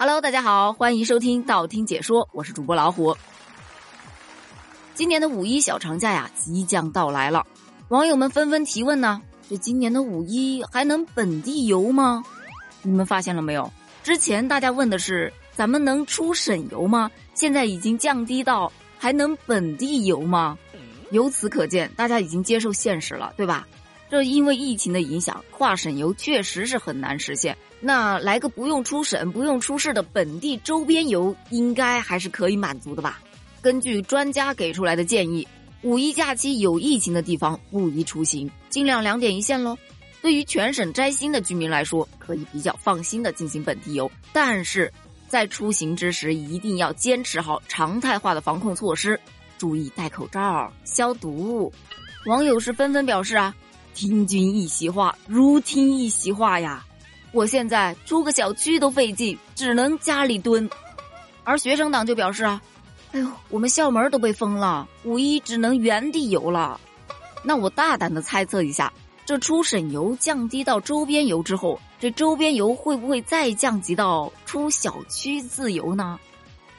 [0.00, 3.16] Hello，大家好，欢迎收听道听解说，我是主播老虎。
[4.94, 7.44] 今年的五一小长假呀，即将到来了，
[7.88, 12.22] 网友们纷纷提问呢：这今年的五一还能本地游吗？
[12.82, 13.72] 你们发现了没有？
[14.04, 17.10] 之前大家问的是咱们能出省游吗？
[17.34, 20.56] 现在已经降低到还能本地游吗？
[21.10, 23.66] 由此可见，大家已经接受现实了，对吧？
[24.10, 27.56] 这因为疫情的影响，跨省游确实是很难实现。
[27.80, 33.20] 那来个不用出省、不用出市的本地周边游，应该还是可以满足的吧？
[33.60, 35.46] 根据专家给出来的建议，
[35.82, 39.76] 五一假期有疫情的地方不宜出行，尽量两点一线喽。
[40.22, 44.90] 对于全省摘星的居民来说，可以比较放心的进行本地游，但是
[45.28, 49.20] 在出行之时一定要坚持好常态化的防控措施，
[49.58, 51.70] 注意戴口罩、消毒。
[52.26, 53.54] 网友是纷纷表示啊。
[53.94, 56.84] 听君一席话，如听一席话呀！
[57.32, 60.68] 我现在出个小区都费劲，只能家里蹲。
[61.44, 62.60] 而学生党就表示啊，
[63.12, 66.80] 哎呦，我们校门都被封了，五一只能原地游了。
[67.42, 68.92] 那我大胆的猜测一下，
[69.26, 76.18] 这出省游降低到周边游之后，这周边游会不会再降级到出小区自由呢？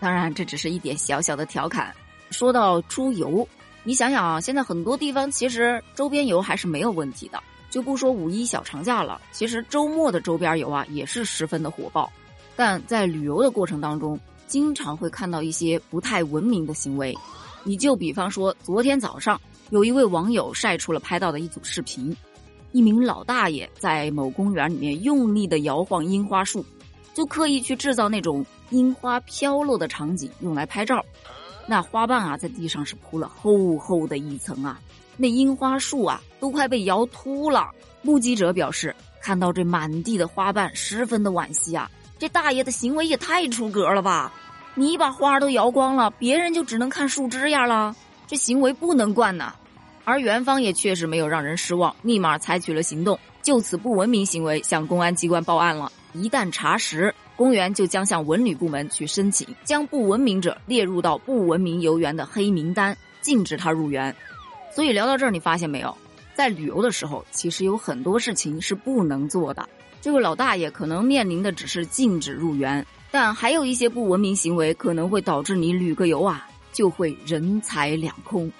[0.00, 1.94] 当然，这只是一点小小的调侃。
[2.30, 3.46] 说到出游。
[3.86, 12.10] 你想想啊，现在很多地方其实周边游还是没有问题的，就不说五一小长假了，其实周末的周边游啊也是十分的火爆。
[12.56, 17.14] 但在旅游的过程当中，经常会看到一些不太文明的行为。
[17.62, 22.16] 你就比方说，昨天早上有一位网友晒出了拍到的一组视频，
[22.72, 26.64] 一名老大爷在某公园里面用力的摇晃樱花树，
[27.12, 31.04] 就刻意去制造那种樱花飘落的场景用来拍照。
[31.66, 34.78] 那花瓣啊，在地上是铺了厚厚的一层啊，
[35.16, 37.70] 那樱花树啊，都快被摇秃了。
[38.02, 41.90] 目击者表示，看到这满地的花瓣，十分的惋惜啊。
[42.18, 44.32] 这大爷的行为也太出格了吧！
[44.74, 47.94] 你把花都摇光了，别人就只能看树枝呀了，
[48.26, 49.54] 这行为不能惯呐。
[50.04, 55.90] 而园方也确实没有让人失望，立马采取了行动，就此不文明行为向公安机关报案了。
[56.12, 57.14] 一旦查实。
[57.36, 64.14] 公园就将向文旅部门去申请，将不文明者列入到不文明游园的黑名单，禁止他入园。
[64.72, 65.96] 所以聊到这儿，你发现没有，
[66.34, 69.68] 在旅游的时候，其实有很多事情是不能做的。
[70.00, 78.50] 这位老大爷可能面临的只是禁止入园，但还有一些不文明行为可能会导致你旅个游啊就会人财两空。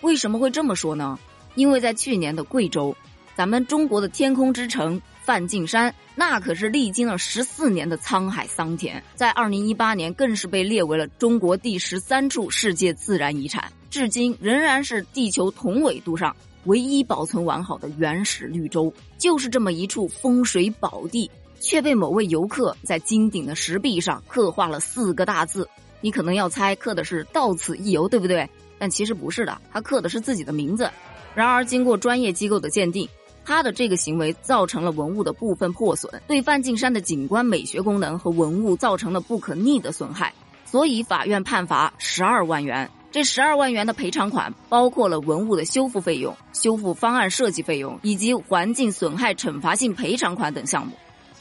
[0.00, 1.18] 为什么会这么说呢？
[1.54, 2.96] 因为在去年的贵州，
[3.34, 5.00] 咱们中国的天空之城。
[5.26, 16.34] 梵净山那可是历经了十四年的沧海桑田，在二零一八年更是被列为了中国第十三处世界自然遗产，至今仍然是地球同纬度上
[16.66, 18.94] 唯一保存完好的原始绿洲。
[19.18, 25.68] 就是这么一处风水宝地，却被某位游客在金顶的石壁上刻画了四个大字。
[26.00, 28.48] 你可能要猜刻的是“到此一游”，对不对？
[28.78, 30.88] 但其实不是的，他刻的是自己的名字。
[31.34, 33.08] 然而，经过专业机构的鉴定。
[33.46, 40.34] 他的这个行为造成了文物的部分破损，对梵净山的景观美学功能和文物造成了不可逆的损害，
[40.64, 42.90] 所以法院判罚十二万元。
[43.12, 50.92] 这十二万元的赔偿款包括了文物的修复费用、修复方案设计费用以及环境损害惩罚性赔偿款等项目。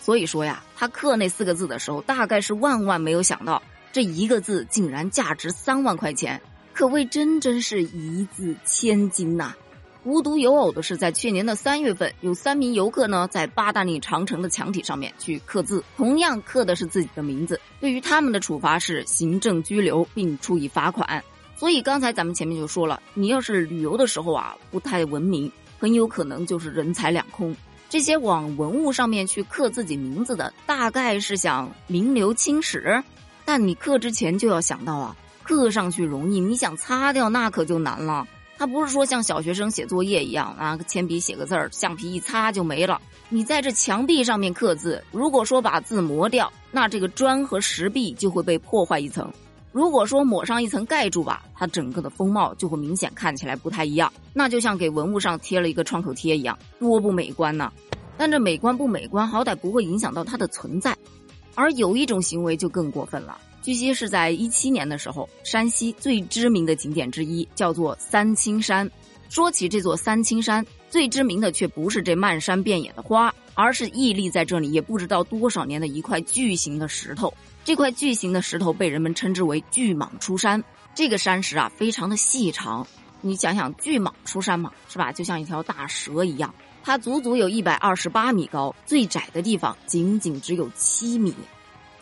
[0.00, 6.42] 所以说呀，他刻那四个字的时候，大概是万万没有想到，这一个字竟然价值三万块钱，
[6.74, 9.54] 可谓真真是一字千金呐。
[10.04, 17.60] 无独有偶的是，在去年的三月份，有三名游客呢，在八达岭长城的墙体上面去刻字，同样刻的是自己的名字。
[17.80, 21.22] 对于他们的处罚是行政拘留，并处以罚款。
[21.54, 27.54] 所以刚才咱们前面就说了，你要是旅游的时候啊，不太文明，很有可能就是人财两空。
[27.88, 33.04] 这些往文物上面去刻自己名字的，大概是想名留青史，
[33.44, 38.26] 但你刻之前就要想到啊，刻上去容易，你想擦掉那可就难了。
[38.62, 43.02] 它不是说像小学生写作业一样，拿个铅笔写个字儿，橡皮一擦就没了。
[43.28, 49.26] 你在这墙壁上面刻字，如果说把字磨掉，那这个砖和石壁就会被破坏一层；
[49.72, 54.12] 如果说抹上一层盖住吧，它整个的风貌就会明显看起来不太一样。
[54.32, 57.72] 那就像给文物上贴了一个创口贴一样，多不美观呢。
[58.16, 60.96] 但这美观不美观，好歹不会影响到它的存在。
[61.56, 63.36] 而有一种行为就更过分了。
[63.62, 68.90] 据悉是在一七年的时候，山西最知名的景点之一叫做三清山。
[69.28, 77.32] 说起这座三清山，最知名的却不是这漫山遍野的花，而是屹立在这里也不知道多少年的一块巨型的石头。
[77.64, 80.62] 这块巨型的石头被人们称之为巨蟒出山。
[80.92, 82.84] 这个山石啊，非常的细长。
[83.20, 85.12] 你想想，巨蟒出山嘛，是吧？
[85.12, 91.32] 就像一条大蛇一样，它足足有一百二十八米高，最窄的地方仅仅只有七米。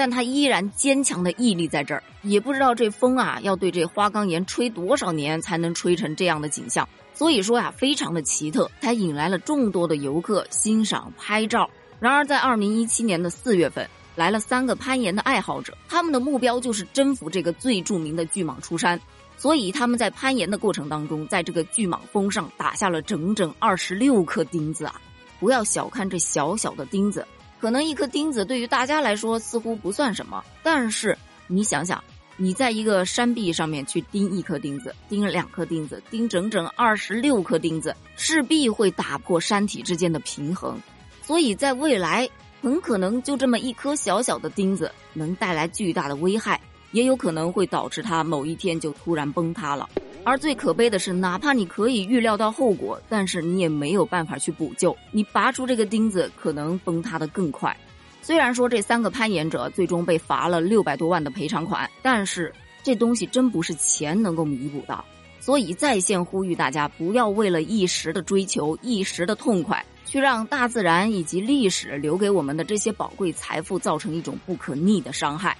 [0.00, 2.02] 但他依然坚强的屹立在这儿。
[2.22, 6.88] 也不知道这风啊，要对这花岗岩吹多少年才能吹成这样的景象。
[7.12, 11.68] 所以说呀，非常的奇特，才引来了众多的游客欣赏拍照。
[11.98, 13.86] 然而，在二零一七年的四月份，
[14.16, 18.98] 来了三个攀岩的爱好者，他们的目标就是征服这个最著名的巨蟒出山。
[19.36, 24.98] 所以他们在攀岩的过程当中，在这个巨蟒峰上打下了整整二十六颗钉子啊！
[25.38, 27.26] 不要小看这小小的钉子，
[27.60, 31.16] 可能一颗钉子对于大家来说似乎不算什么，但是
[31.46, 32.02] 你想想，
[32.38, 40.80] 你在一个山壁上面去钉一颗钉子，钉两颗钉子，钉整整二十六颗钉子，势必会打破山体之间的平衡。
[41.22, 42.26] 所以在未来，
[42.62, 46.58] 很可能就这么一颗小小的钉子，能带来巨大的危害。
[46.92, 49.88] 也有可能会导致它某一天就突然崩塌了，
[50.22, 54.96] 而最可悲的是，哪怕你可以预料到后果，但是你也没有办法去补救。
[55.10, 57.74] 你拔出这个钉子，可能崩塌的更快。
[58.22, 62.52] 虽然说这三个攀岩者最终被罚了六百多万的赔偿款，但是
[62.82, 65.02] 这东西真不是钱能够弥补的。
[65.40, 75.56] 所以在线呼吁大家，不要为了一时的追求、一时的痛快，去让大自然以及历史留给我们的这些宝贵财富造成一种不可逆的伤害。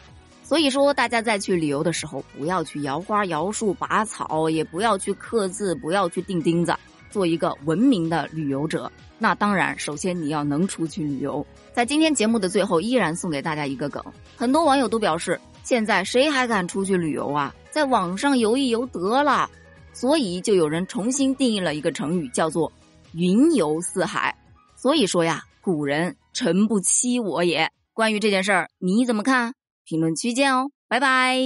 [0.51, 6.75] 所以说，大家在去旅游的时候，不要去摇花摇树拔草，也不要去刻字，不要去钉钉子，
[7.09, 8.91] 做一个文明的旅游者。
[9.17, 11.47] 那当然，首先你要能出去旅游。
[11.73, 14.05] 在今天节目的最后，依然送给大家一个梗。
[14.37, 17.55] 很多网友都表示，现在谁还敢出去旅游啊？
[17.71, 19.49] 在网上游一游得了。
[19.93, 22.73] 所以就有人重新定义了一个成语，叫做
[23.15, 24.37] “云游四海”。
[24.75, 27.71] 所以说呀，古人诚不欺我也。
[27.95, 29.55] 关于这件事儿，你怎么看？
[29.91, 31.37] 评论区见哦，拜拜。